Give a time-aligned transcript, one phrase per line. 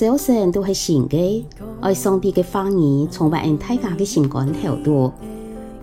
[0.00, 1.46] 早晨都是新的，
[1.82, 5.12] 爱上帝的话语充满大家的心肝头度，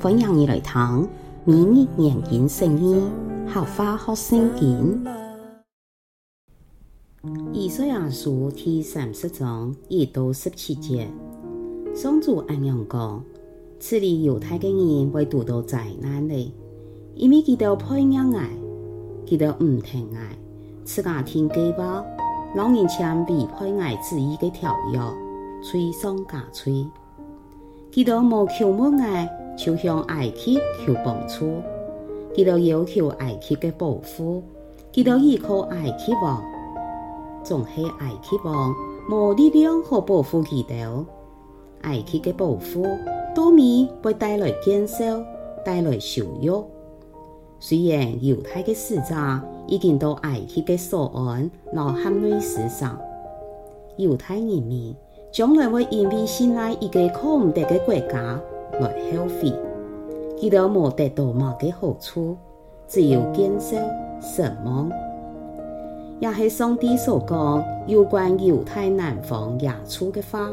[0.02, 1.07] 欢迎你来听
[1.46, 3.00] 每日研经圣经，
[3.45, 5.05] 好花好圣经。
[7.54, 11.07] 以赛亚书第三十章一到十七节，
[11.93, 13.23] 上主安样讲：
[13.79, 16.52] 此里犹太的人会遇到灾难的，
[17.13, 18.49] 因为佢哋配合爱，
[19.27, 20.36] 佢哋唔听爱，
[20.84, 22.04] 自家听计划。
[22.56, 25.00] 老人前违背爱旨意的条约，
[25.61, 26.87] 罪上加罪。
[27.92, 31.61] 佢哋无求问爱，就向爱去求帮助。
[32.33, 34.44] 佢哋要求爱去的保护，
[34.94, 36.42] 佢哋依靠埃及王，
[37.44, 38.73] 总系埃及王
[39.09, 41.06] 无力量可保护佢哋。
[41.81, 42.86] 埃及的保护，
[43.36, 45.03] 多米会带来减少，
[45.64, 46.66] 带来羞辱。
[47.59, 49.16] 虽然犹太的使者
[49.66, 52.98] 已经到埃及的索安，老汉瑞斯上，
[53.95, 54.95] 犹太人民
[55.31, 58.40] 将来会因为信赖一个靠唔得的国家
[58.80, 59.52] 来后悔，
[60.38, 62.38] 佢哋冇得到某个好处，
[62.88, 63.76] 只有减少
[64.22, 64.90] 失望。
[66.20, 70.50] 也是上帝所讲有关犹太南方野猪的话，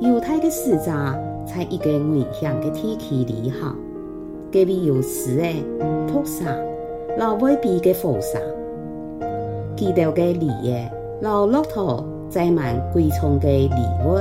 [0.00, 0.92] 犹太的使者
[1.46, 3.85] 在一个危险的地区旅行。
[4.52, 5.62] 隔壁有死诶，
[6.06, 6.44] 菩萨，
[7.18, 8.38] 老未必嘅火杀，
[9.76, 14.16] 记得嘅礼业，老骆驼载满贵重嘅礼物，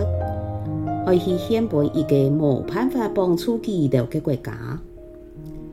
[1.05, 4.51] 爱去献给一个无办法帮助记得嘅国家，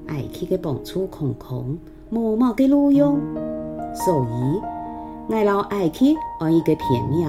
[0.07, 1.79] 爱去嘅帮助空空，
[2.11, 3.19] 无毛嘅路用，
[3.95, 7.27] 所以爱老爱去按一个片名，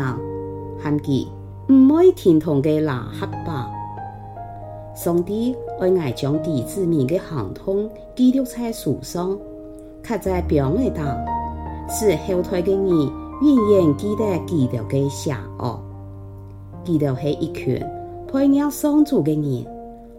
[0.78, 1.26] 喊佢
[1.70, 3.72] 唔会听从嘅拉哈巴。
[4.94, 9.38] 上帝爱爱将地子民的行通记录在书上，
[10.02, 11.18] 刻在表面上，
[11.90, 15.78] 使后代的人永远记得记录的邪恶。
[16.86, 17.86] 记录是一群
[18.32, 19.66] 配合上主的人，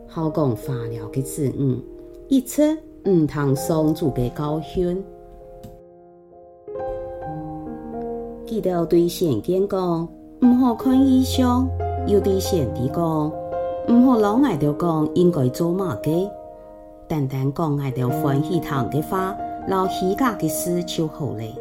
[0.07, 1.83] 好讲法了的子女，
[2.29, 2.77] 一切
[3.09, 5.03] 唔通上主的教训。
[8.45, 10.07] 记录对先见讲，
[10.41, 11.67] 唔好看异象，
[12.07, 13.33] 又对先知讲。
[13.87, 16.31] 唔好老爱着讲应该做乜嘅，
[17.07, 19.37] 单单讲爱着欢喜堂嘅话，
[19.69, 21.53] 老虚假嘅事就好咧。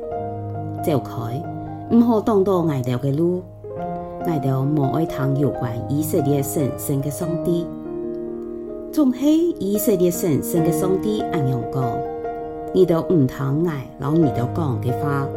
[0.81, 1.44] 走开，
[1.91, 3.41] 唔好挡到爱着嘅路，
[4.25, 7.67] 爱着莫爱谈有关以色列神圣嘅上帝。
[8.89, 11.83] 总系以色列神圣嘅上帝安样讲，
[12.73, 15.28] 你都唔通爱老你都讲嘅话，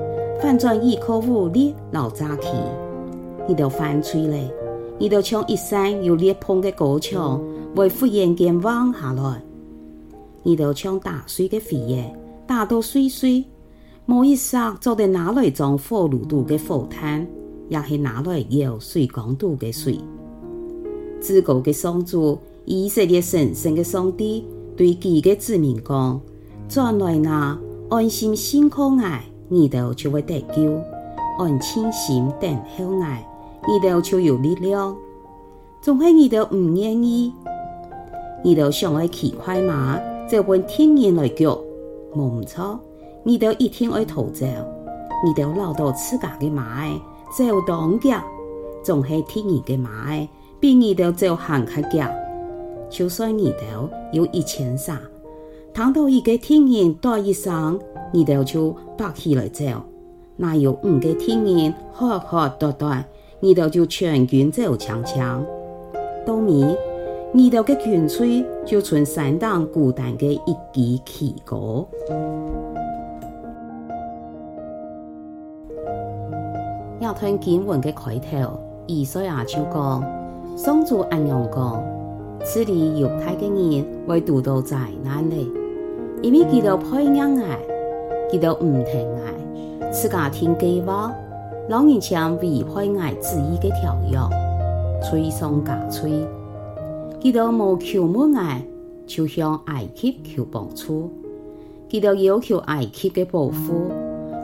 [0.41, 2.53] 反转依靠武力老早起，
[3.49, 4.49] 你都犯罪咧。
[4.99, 7.43] 你就像一山有裂缝的高墙，
[7.75, 9.41] 会忽然间弯下来；
[10.43, 13.45] 你就像打碎的飞叶，打到碎碎，
[14.07, 17.27] 某一刹就得拿来装火炉度的火炭，
[17.69, 19.99] 也是拿来舀水缸度的水。
[21.21, 24.47] 至高的上主，以色列神圣的上帝，
[24.77, 26.19] 对己的子民讲：
[26.69, 27.59] 转来那
[27.91, 30.81] 安心信靠爱，你就就会得救；
[31.39, 33.27] 安静心等候爱。
[33.69, 34.97] 你哋就有力量，
[35.81, 37.33] 总系你哋唔愿意，
[38.45, 41.59] 你哋想爱骑快马，就揾天然来脚，
[42.15, 42.79] 冇唔错。
[43.25, 44.47] 你哋一天爱逃走，
[45.25, 46.89] 你哋老到自家嘅马，
[47.37, 48.23] 走当脚，
[48.85, 50.29] 总系天然嘅马，
[50.61, 52.09] 比你哋走行较脚。
[52.89, 55.01] 就算你哋有一千杀，
[55.75, 57.81] 躺到一个天然多一生，
[58.13, 59.65] 你哋就拔起来走，
[60.37, 63.05] 哪有五个天然活活短短？
[63.39, 65.45] 你哋就全军走枪枪，
[66.25, 66.77] 到尾
[67.33, 71.87] 你哋嘅军队就存山当孤单嘅一支旗歌。
[76.99, 80.03] 要听经文嘅开头，以赛亚就讲：
[80.57, 81.85] 上主按样讲，
[82.43, 85.37] 此地犹太嘅人会遇到灾难的，
[86.23, 87.59] 因为佢哋配合爱，
[88.31, 91.15] 佢哋唔听爱，自家听计划。
[91.69, 94.19] 老人将违背爱旨意的条约，
[95.11, 96.25] 罪上加罪。
[97.21, 98.63] 佢哋无求问爱，
[99.05, 101.11] 就向爱去求帮助。
[101.91, 103.91] 佢哋要求爱去的保护，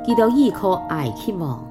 [0.05, 1.65] 佢哋依靠埃及王。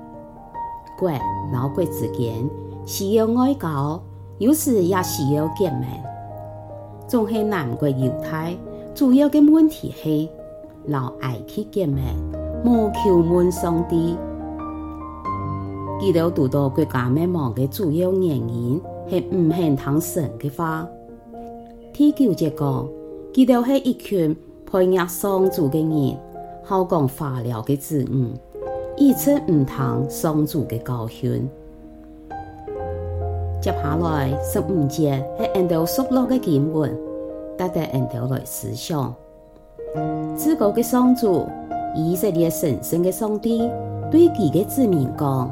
[0.97, 1.11] 国
[1.51, 2.49] 老国之间
[2.85, 4.01] 需要外交，
[4.37, 6.01] 有时也需要见面。
[7.07, 8.55] 总系南国犹太
[8.95, 10.29] 主要的问题是，
[10.89, 12.15] 老爱去见面，
[12.63, 14.15] 无求问上帝。
[16.01, 20.87] 佢哋遇到国家灭亡的主要原因系唔肯听神嘅话。
[21.93, 22.89] 第九节讲，
[23.31, 26.17] 佢哋系一群配合上主嘅人，
[26.63, 28.33] 好讲法了嘅子女，
[28.97, 31.47] 一直唔听上主嘅教训。
[33.61, 36.97] 接下来十五节系按照所录嘅经文，
[37.55, 39.13] 带带按照来思想。
[40.35, 41.45] 至高嘅上主，
[41.95, 43.69] 以色列神圣嘅上帝，
[44.09, 45.51] 对佢嘅子民讲：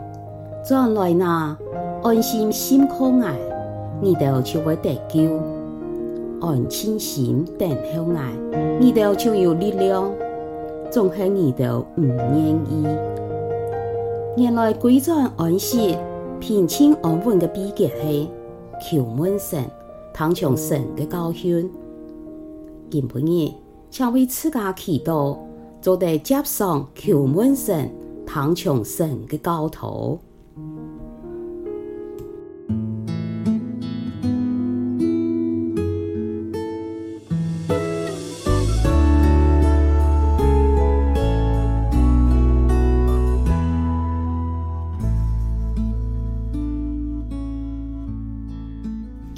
[0.64, 1.58] 将来那
[2.04, 3.24] 安心心靠我，
[4.02, 5.40] 你哋就会得救；
[6.42, 8.20] 安心心等候我，
[8.80, 10.12] 你哋就有力量。
[10.92, 12.88] 总系你哋唔愿意。
[14.38, 15.96] 原来归转安息、
[16.40, 18.30] 平静安稳嘅秘诀系
[18.82, 19.64] 求问神，
[20.14, 21.72] 听从神嘅教训。
[22.90, 23.54] 今晡日，
[23.92, 25.38] 请为自家祈祷，
[25.82, 27.92] 做得接上求问神、
[28.26, 30.18] 听从神嘅教徒。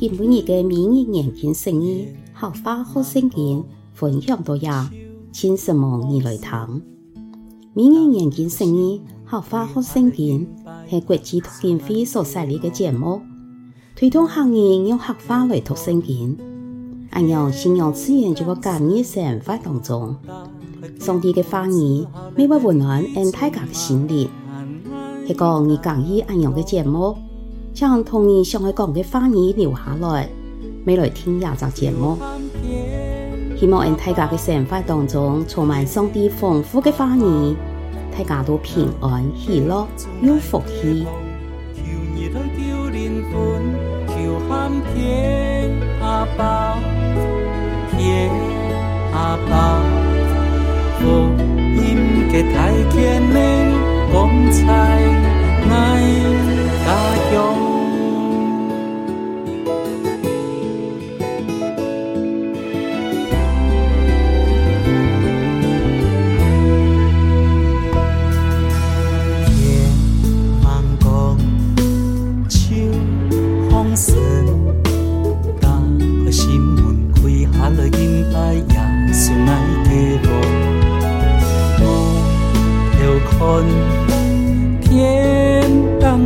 [0.01, 3.63] 今晡日嘅每日研经释义，客话学圣经
[3.93, 4.89] 分享到呀，
[5.31, 6.81] 请什么你来听？
[7.75, 8.99] 每日研经释义，
[9.29, 10.47] 客话学圣经
[10.89, 13.21] 系国际读经会所设立嘅节目，
[13.95, 16.35] 推动客人用客话来读圣经。
[17.11, 20.15] 按样信仰自然就会感染生活当中，
[20.99, 24.27] 上帝嘅话语每晚温暖俺大家嘅心灵。
[25.27, 27.15] 系讲你讲意按样嘅节目。
[27.73, 30.27] 将童年上海讲嘅话语留下来，
[30.85, 32.17] 未来听廿集节目。
[33.57, 37.55] 希望喺大家嘅生活当中充满上帝丰富嘅话语，
[38.17, 39.87] 大家都平安喜乐
[40.21, 41.05] 有福气。
[52.93, 53.01] 天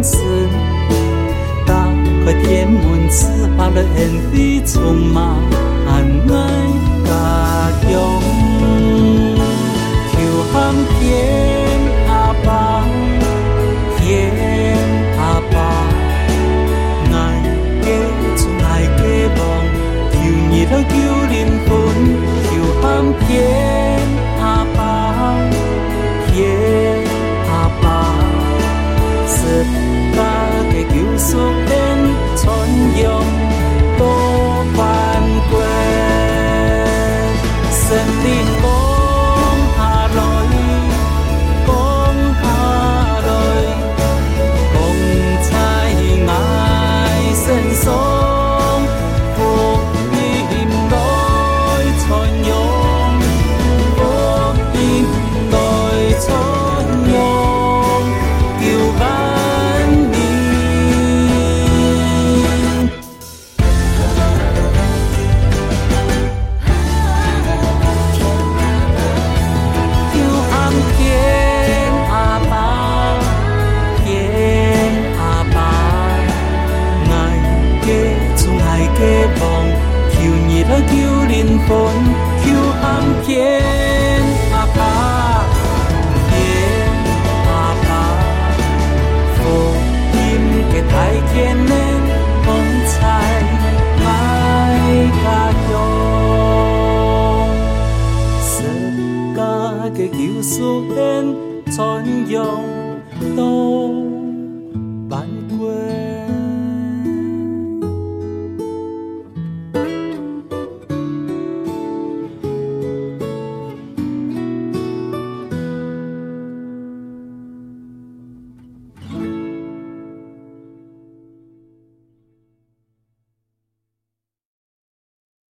[0.05, 0.19] 神，
[1.65, 1.73] 打
[2.23, 3.25] 开天门，赐
[3.57, 4.95] 下了恩惠，充